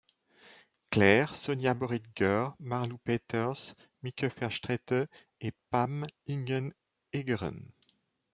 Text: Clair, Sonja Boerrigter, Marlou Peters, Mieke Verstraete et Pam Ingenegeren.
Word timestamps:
Clair, 0.89 1.35
Sonja 1.35 1.75
Boerrigter, 1.75 2.55
Marlou 2.59 2.97
Peters, 2.97 3.75
Mieke 4.01 4.31
Verstraete 4.35 5.07
et 5.41 5.53
Pam 5.69 6.07
Ingenegeren. 6.27 7.71